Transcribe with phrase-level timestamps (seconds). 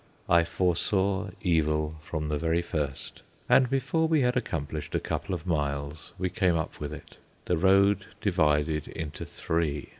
[0.27, 5.45] I foresaw evil from the very first, and before we had accomplished a couple of
[5.45, 7.17] miles we came up with it.
[7.45, 9.89] The road divided into three.